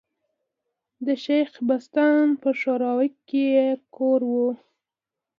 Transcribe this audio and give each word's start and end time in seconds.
د 1.05 1.07
شېخ 1.23 1.51
بستان 1.67 2.25
په 2.41 2.49
ښوراوک 2.59 3.13
کي 3.27 3.43
ئې 3.57 3.69
کور 3.95 4.21
ؤ. 4.41 4.47